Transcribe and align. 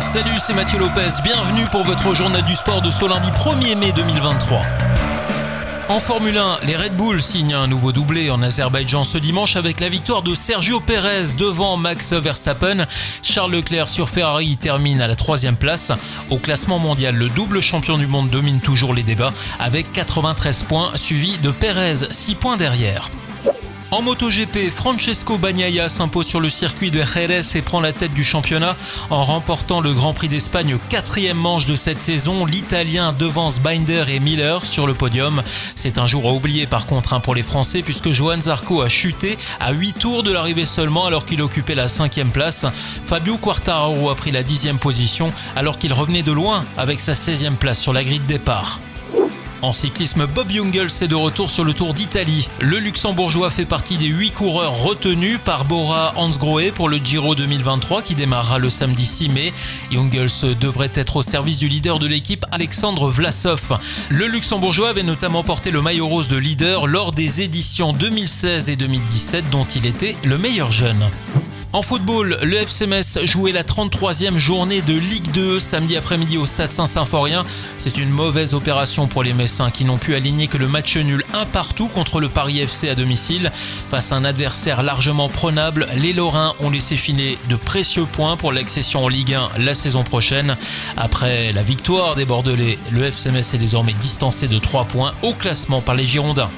Salut, 0.00 0.38
c'est 0.40 0.52
Mathieu 0.52 0.80
Lopez. 0.80 1.10
Bienvenue 1.22 1.66
pour 1.70 1.84
votre 1.84 2.12
journal 2.12 2.42
du 2.42 2.56
sport 2.56 2.82
de 2.82 2.90
ce 2.90 3.04
lundi 3.04 3.30
1er 3.30 3.78
mai 3.78 3.92
2023. 3.92 4.66
En 5.88 6.00
Formule 6.00 6.36
1, 6.36 6.58
les 6.64 6.76
Red 6.76 6.96
Bull 6.96 7.22
signent 7.22 7.54
un 7.54 7.66
nouveau 7.68 7.92
doublé 7.92 8.30
en 8.30 8.42
Azerbaïdjan 8.42 9.04
ce 9.04 9.18
dimanche 9.18 9.54
avec 9.54 9.78
la 9.78 9.88
victoire 9.88 10.22
de 10.22 10.34
Sergio 10.34 10.80
Perez 10.80 11.34
devant 11.38 11.76
Max 11.76 12.14
Verstappen. 12.14 12.86
Charles 13.22 13.52
Leclerc 13.52 13.88
sur 13.88 14.08
Ferrari 14.08 14.56
termine 14.56 15.00
à 15.02 15.06
la 15.06 15.14
troisième 15.14 15.56
place. 15.56 15.92
Au 16.30 16.38
classement 16.38 16.80
mondial, 16.80 17.14
le 17.14 17.28
double 17.28 17.60
champion 17.60 17.96
du 17.96 18.08
monde 18.08 18.28
domine 18.28 18.60
toujours 18.60 18.92
les 18.92 19.04
débats 19.04 19.32
avec 19.60 19.92
93 19.92 20.64
points, 20.64 20.90
suivi 20.96 21.38
de 21.38 21.52
Perez 21.52 22.06
6 22.10 22.34
points 22.34 22.56
derrière. 22.56 23.08
En 23.92 24.00
MotoGP, 24.00 24.70
Francesco 24.74 25.36
Bagnaia 25.36 25.90
s'impose 25.90 26.24
sur 26.24 26.40
le 26.40 26.48
circuit 26.48 26.90
de 26.90 27.04
Jerez 27.04 27.42
et 27.54 27.60
prend 27.60 27.82
la 27.82 27.92
tête 27.92 28.14
du 28.14 28.24
championnat 28.24 28.74
en 29.10 29.22
remportant 29.22 29.82
le 29.82 29.92
Grand 29.92 30.14
Prix 30.14 30.30
d'Espagne, 30.30 30.78
quatrième 30.88 31.36
manche 31.36 31.66
de 31.66 31.74
cette 31.74 32.00
saison. 32.00 32.46
L'Italien 32.46 33.12
devance 33.12 33.60
Binder 33.60 34.06
et 34.08 34.18
Miller 34.18 34.64
sur 34.64 34.86
le 34.86 34.94
podium. 34.94 35.42
C'est 35.76 35.98
un 35.98 36.06
jour 36.06 36.26
à 36.26 36.32
oublier 36.32 36.66
par 36.66 36.86
contre 36.86 37.12
hein, 37.12 37.20
pour 37.20 37.34
les 37.34 37.42
Français 37.42 37.82
puisque 37.82 38.12
Johan 38.12 38.40
Zarco 38.40 38.80
a 38.80 38.88
chuté 38.88 39.36
à 39.60 39.72
8 39.72 39.98
tours 39.98 40.22
de 40.22 40.32
l'arrivée 40.32 40.64
seulement 40.64 41.04
alors 41.04 41.26
qu'il 41.26 41.42
occupait 41.42 41.74
la 41.74 41.88
cinquième 41.88 42.30
place. 42.30 42.64
Fabio 43.04 43.36
Quartararo 43.36 44.08
a 44.08 44.14
pris 44.14 44.30
la 44.30 44.42
dixième 44.42 44.78
position 44.78 45.34
alors 45.54 45.76
qu'il 45.76 45.92
revenait 45.92 46.22
de 46.22 46.32
loin 46.32 46.64
avec 46.78 46.98
sa 46.98 47.12
16e 47.12 47.56
place 47.56 47.78
sur 47.78 47.92
la 47.92 48.04
grille 48.04 48.20
de 48.20 48.26
départ. 48.26 48.80
En 49.62 49.72
cyclisme, 49.72 50.26
Bob 50.26 50.50
Jungels 50.50 50.90
est 51.02 51.06
de 51.06 51.14
retour 51.14 51.48
sur 51.48 51.62
le 51.62 51.72
Tour 51.72 51.94
d'Italie. 51.94 52.48
Le 52.60 52.78
Luxembourgeois 52.78 53.48
fait 53.48 53.64
partie 53.64 53.96
des 53.96 54.06
8 54.06 54.32
coureurs 54.32 54.76
retenus 54.76 55.38
par 55.44 55.64
Bora 55.64 56.14
Hansgrohe 56.16 56.72
pour 56.74 56.88
le 56.88 56.96
Giro 56.96 57.36
2023 57.36 58.02
qui 58.02 58.16
démarrera 58.16 58.58
le 58.58 58.70
samedi 58.70 59.06
6 59.06 59.28
mai. 59.28 59.52
Jungels 59.92 60.56
devrait 60.58 60.90
être 60.94 61.14
au 61.14 61.22
service 61.22 61.58
du 61.58 61.68
leader 61.68 62.00
de 62.00 62.08
l'équipe 62.08 62.44
Alexandre 62.50 63.08
Vlasov. 63.08 63.78
Le 64.08 64.26
Luxembourgeois 64.26 64.88
avait 64.88 65.04
notamment 65.04 65.44
porté 65.44 65.70
le 65.70 65.80
maillot 65.80 66.08
rose 66.08 66.26
de 66.26 66.36
leader 66.36 66.88
lors 66.88 67.12
des 67.12 67.42
éditions 67.42 67.92
2016 67.92 68.68
et 68.68 68.74
2017 68.74 69.48
dont 69.50 69.64
il 69.64 69.86
était 69.86 70.16
le 70.24 70.38
meilleur 70.38 70.72
jeune. 70.72 71.08
En 71.74 71.80
football, 71.80 72.38
le 72.42 72.58
FC 72.58 72.86
Metz 72.86 73.18
jouait 73.24 73.50
la 73.50 73.62
33e 73.62 74.36
journée 74.36 74.82
de 74.82 74.94
Ligue 74.94 75.30
2 75.32 75.58
samedi 75.58 75.96
après-midi 75.96 76.36
au 76.36 76.44
stade 76.44 76.70
Saint-Symphorien. 76.70 77.46
C'est 77.78 77.96
une 77.96 78.10
mauvaise 78.10 78.52
opération 78.52 79.06
pour 79.06 79.22
les 79.22 79.32
Messins 79.32 79.70
qui 79.70 79.86
n'ont 79.86 79.96
pu 79.96 80.14
aligner 80.14 80.48
que 80.48 80.58
le 80.58 80.68
match 80.68 80.98
nul 80.98 81.24
un 81.32 81.46
partout 81.46 81.88
contre 81.88 82.20
le 82.20 82.28
Paris 82.28 82.60
FC 82.60 82.90
à 82.90 82.94
domicile. 82.94 83.50
Face 83.88 84.12
à 84.12 84.16
un 84.16 84.24
adversaire 84.26 84.82
largement 84.82 85.30
prenable, 85.30 85.86
les 85.96 86.12
Lorrains 86.12 86.54
ont 86.60 86.68
laissé 86.68 86.98
filer 86.98 87.38
de 87.48 87.56
précieux 87.56 88.04
points 88.04 88.36
pour 88.36 88.52
l'accession 88.52 89.04
en 89.04 89.08
Ligue 89.08 89.32
1 89.32 89.52
la 89.56 89.74
saison 89.74 90.04
prochaine. 90.04 90.58
Après 90.98 91.54
la 91.54 91.62
victoire 91.62 92.16
des 92.16 92.26
Bordelais, 92.26 92.78
le 92.90 93.04
FC 93.04 93.30
Metz 93.30 93.54
est 93.54 93.58
désormais 93.58 93.94
distancé 93.94 94.46
de 94.46 94.58
3 94.58 94.84
points 94.84 95.14
au 95.22 95.32
classement 95.32 95.80
par 95.80 95.94
les 95.94 96.04
Girondins. 96.04 96.50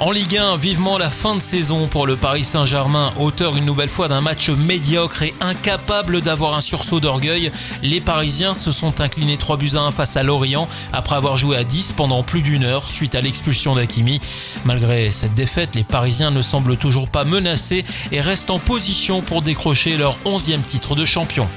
En 0.00 0.10
Ligue 0.10 0.36
1, 0.36 0.56
vivement 0.56 0.98
la 0.98 1.08
fin 1.08 1.36
de 1.36 1.40
saison 1.40 1.86
pour 1.86 2.04
le 2.04 2.16
Paris 2.16 2.42
Saint-Germain, 2.42 3.12
auteur 3.16 3.56
une 3.56 3.64
nouvelle 3.64 3.88
fois 3.88 4.08
d'un 4.08 4.20
match 4.20 4.50
médiocre 4.50 5.22
et 5.22 5.34
incapable 5.40 6.20
d'avoir 6.20 6.56
un 6.56 6.60
sursaut 6.60 6.98
d'orgueil. 6.98 7.52
Les 7.80 8.00
Parisiens 8.00 8.54
se 8.54 8.72
sont 8.72 9.00
inclinés 9.00 9.36
3 9.36 9.56
buts 9.56 9.70
à 9.74 9.82
1 9.82 9.92
face 9.92 10.16
à 10.16 10.24
Lorient 10.24 10.68
après 10.92 11.14
avoir 11.14 11.36
joué 11.36 11.56
à 11.56 11.62
10 11.62 11.92
pendant 11.92 12.24
plus 12.24 12.42
d'une 12.42 12.64
heure 12.64 12.88
suite 12.88 13.14
à 13.14 13.20
l'expulsion 13.20 13.76
d'Akimi. 13.76 14.20
Malgré 14.64 15.12
cette 15.12 15.34
défaite, 15.34 15.76
les 15.76 15.84
Parisiens 15.84 16.32
ne 16.32 16.42
semblent 16.42 16.76
toujours 16.76 17.08
pas 17.08 17.22
menacés 17.22 17.84
et 18.10 18.20
restent 18.20 18.50
en 18.50 18.58
position 18.58 19.22
pour 19.22 19.42
décrocher 19.42 19.96
leur 19.96 20.18
11e 20.24 20.64
titre 20.64 20.96
de 20.96 21.04
champion. 21.04 21.48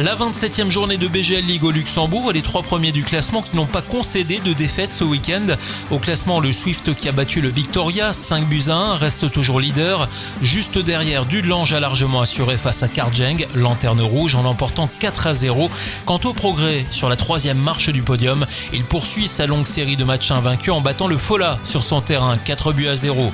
La 0.00 0.16
27e 0.16 0.72
journée 0.72 0.96
de 0.96 1.06
BGL 1.06 1.44
League 1.44 1.62
au 1.62 1.70
Luxembourg 1.70 2.28
et 2.30 2.32
les 2.32 2.42
trois 2.42 2.64
premiers 2.64 2.90
du 2.90 3.04
classement 3.04 3.42
qui 3.42 3.54
n'ont 3.54 3.66
pas 3.66 3.80
concédé 3.80 4.40
de 4.40 4.52
défaite 4.52 4.92
ce 4.92 5.04
week-end. 5.04 5.46
Au 5.92 6.00
classement, 6.00 6.40
le 6.40 6.52
Swift 6.52 6.96
qui 6.96 7.08
a 7.08 7.12
battu 7.12 7.40
le 7.40 7.48
Victoria 7.48 8.12
5 8.12 8.48
buts 8.48 8.64
à 8.66 8.74
1 8.74 8.96
reste 8.96 9.30
toujours 9.30 9.60
leader. 9.60 10.08
Juste 10.42 10.78
derrière, 10.78 11.26
Dudelange 11.26 11.72
a 11.74 11.78
largement 11.78 12.22
assuré 12.22 12.56
face 12.56 12.82
à 12.82 12.88
Karjeng, 12.88 13.46
lanterne 13.54 14.00
rouge, 14.00 14.34
en 14.34 14.42
l'emportant 14.42 14.90
4 14.98 15.28
à 15.28 15.34
0. 15.34 15.70
Quant 16.06 16.20
au 16.24 16.32
progrès 16.32 16.86
sur 16.90 17.08
la 17.08 17.14
troisième 17.14 17.58
marche 17.58 17.90
du 17.90 18.02
podium, 18.02 18.46
il 18.72 18.82
poursuit 18.82 19.28
sa 19.28 19.46
longue 19.46 19.68
série 19.68 19.96
de 19.96 20.02
matchs 20.02 20.32
invaincus 20.32 20.72
en 20.72 20.80
battant 20.80 21.06
le 21.06 21.18
Fola 21.18 21.56
sur 21.62 21.84
son 21.84 22.00
terrain 22.00 22.36
4 22.36 22.72
buts 22.72 22.88
à 22.88 22.96
0. 22.96 23.32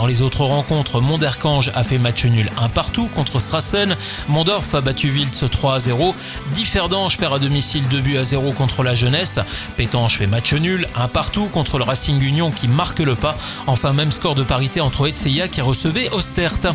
Dans 0.00 0.06
les 0.06 0.22
autres 0.22 0.46
rencontres, 0.46 1.02
Monderkange 1.02 1.70
a 1.74 1.84
fait 1.84 1.98
match 1.98 2.24
nul 2.24 2.50
un 2.56 2.70
partout 2.70 3.10
contre 3.14 3.38
Strassen. 3.38 3.98
Mondorf 4.28 4.74
a 4.74 4.80
battu 4.80 5.10
Wiltz 5.10 5.44
3 5.50 5.74
à 5.74 5.78
0. 5.78 6.14
Differdange 6.54 7.18
perd 7.18 7.34
à 7.34 7.38
domicile 7.38 7.86
2 7.86 8.00
buts 8.00 8.16
à 8.16 8.24
0 8.24 8.52
contre 8.52 8.82
la 8.82 8.94
jeunesse. 8.94 9.40
Pétange 9.76 10.16
fait 10.16 10.26
match 10.26 10.54
nul, 10.54 10.88
un 10.96 11.06
partout 11.06 11.50
contre 11.50 11.76
le 11.76 11.84
Racing 11.84 12.18
Union 12.22 12.50
qui 12.50 12.66
marque 12.66 13.00
le 13.00 13.14
pas. 13.14 13.36
Enfin, 13.66 13.92
même 13.92 14.10
score 14.10 14.34
de 14.34 14.42
parité 14.42 14.80
entre 14.80 15.06
Etseya 15.06 15.48
qui 15.48 15.60
recevait 15.60 16.08
Ostert. 16.12 16.72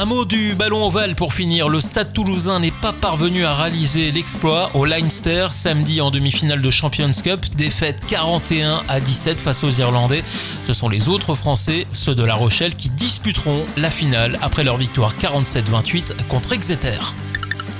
Un 0.00 0.06
mot 0.06 0.24
du 0.24 0.54
ballon 0.54 0.86
ovale 0.86 1.14
pour 1.14 1.34
finir. 1.34 1.68
Le 1.68 1.78
Stade 1.78 2.14
toulousain 2.14 2.58
n'est 2.58 2.70
pas 2.70 2.94
parvenu 2.94 3.44
à 3.44 3.54
réaliser 3.54 4.10
l'exploit 4.12 4.70
au 4.72 4.86
Leinster 4.86 5.48
samedi 5.50 6.00
en 6.00 6.10
demi-finale 6.10 6.62
de 6.62 6.70
Champions 6.70 7.10
Cup. 7.22 7.44
Défaite 7.54 8.06
41 8.06 8.82
à 8.88 8.98
17 8.98 9.38
face 9.38 9.62
aux 9.62 9.70
Irlandais. 9.70 10.22
Ce 10.64 10.72
sont 10.72 10.88
les 10.88 11.10
autres 11.10 11.34
Français, 11.34 11.86
ceux 11.92 12.14
de 12.14 12.24
La 12.24 12.34
Rochelle, 12.34 12.76
qui 12.76 12.88
disputeront 12.88 13.66
la 13.76 13.90
finale 13.90 14.38
après 14.40 14.64
leur 14.64 14.78
victoire 14.78 15.16
47-28 15.16 16.26
contre 16.28 16.54
Exeter. 16.54 16.98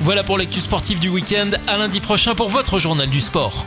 Voilà 0.02 0.22
pour 0.22 0.36
l'actu 0.36 0.60
sportive 0.60 0.98
du 0.98 1.08
week-end. 1.08 1.52
À 1.68 1.78
lundi 1.78 2.00
prochain 2.00 2.34
pour 2.34 2.50
votre 2.50 2.78
journal 2.78 3.08
du 3.08 3.22
sport. 3.22 3.64